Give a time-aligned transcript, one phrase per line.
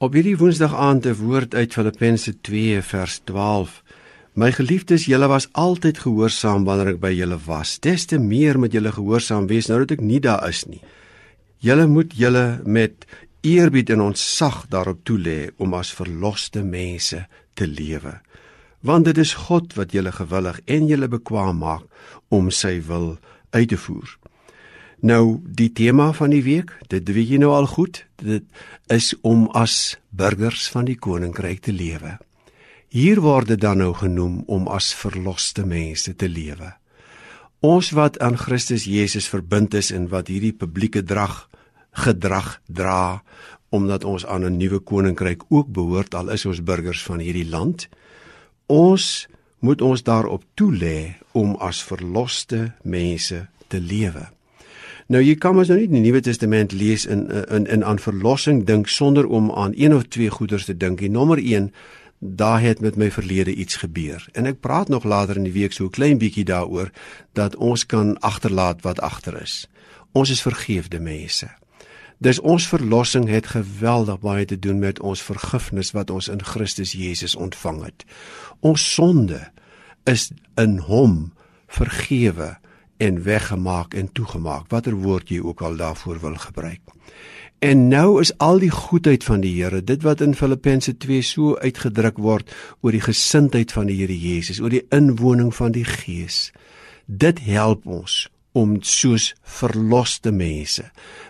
[0.00, 3.82] Op hierdie Woensdag aand 'n woord uit Filippense 2 vers 12.
[4.32, 7.78] My geliefdes, julle was altyd gehoorsaam wanneer ek by julle was.
[7.78, 10.80] Des te meer moet julle gehoorsaam wees nou dat ek nie daar is nie.
[11.58, 13.04] Julle moet julle met
[13.40, 18.20] eerbied en ontzag daarop toelê om as verloste mense te lewe.
[18.80, 21.84] Want dit is God wat julle gewillig en julle bekwam maak
[22.28, 23.18] om sy wil
[23.50, 24.19] uit te voer.
[25.00, 28.44] Nou die tema van die week, dit weet jy nou al goed, dit
[28.92, 32.18] is om as burgers van die koninkryk te lewe.
[32.92, 36.74] Hier word dit dan nou genoem om as verloste mense te lewe.
[37.64, 41.46] Ons wat aan Christus Jesus verbind is en wat hierdie publieke drag
[42.04, 43.22] gedrag dra
[43.70, 47.88] omdat ons aan 'n nuwe koninkryk ook behoort al is ons burgers van hierdie land.
[48.66, 54.28] Ons moet ons daarop toelê om as verloste mense te lewe.
[55.10, 58.62] Nou jy kan mos nou nie die Nuwe Testament lees in in in aan verlossing
[58.66, 61.00] dink sonder om aan een of twee goeders te dink.
[61.02, 61.72] Die nommer 1
[62.20, 64.28] daar het met my verlede iets gebeur.
[64.32, 66.90] En ek praat nog later in die week so 'n klein bietjie daaroor
[67.32, 69.66] dat ons kan agterlaat wat agter is.
[70.12, 71.50] Ons is vergeefde mense.
[72.18, 76.92] Dis ons verlossing het geweldig baie te doen met ons vergifnis wat ons in Christus
[76.92, 78.04] Jesus ontvang het.
[78.60, 79.50] Ons sonde
[80.04, 81.32] is in hom
[81.66, 82.59] vergewe
[83.00, 86.80] en weggemaak en toegemaak watter woord jy ook al daarvoor wil gebruik.
[87.60, 91.56] En nou is al die goedheid van die Here, dit wat in Filippense 2 so
[91.60, 96.50] uitgedruk word oor die gesindheid van die Here Jesus, oor die inwoning van die Gees.
[97.04, 98.26] Dit help ons
[98.56, 100.84] om soos verloste mense,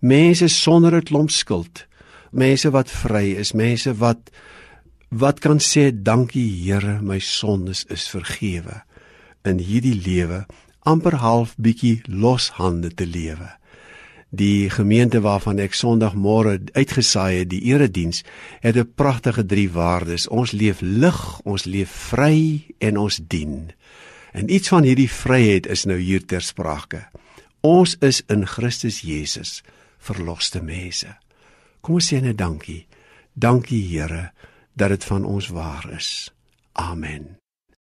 [0.00, 1.86] mense sonder 'n klomp skuld,
[2.32, 4.30] mense wat vry is, mense wat
[5.10, 8.82] wat kan sê dankie Here, my sondes is vergewe
[9.44, 10.46] in hierdie lewe
[10.84, 13.48] amper half bietjie loshande te lewe.
[14.34, 18.24] Die gemeente waarvan ek Sondagmôre uitgesaai het, die erediens,
[18.60, 20.28] het 'n pragtige drie waardes.
[20.28, 23.72] Ons leef lig, ons leef vry en ons dien.
[24.32, 27.06] En iets van hierdie vryheid is nou hier ter sprake.
[27.60, 29.62] Ons is in Christus Jesus
[29.98, 31.16] verloste mense.
[31.80, 32.86] Kom ons sê net dankie.
[33.32, 34.32] Dankie Here
[34.74, 36.32] dat dit van ons waar is.
[36.72, 37.43] Amen.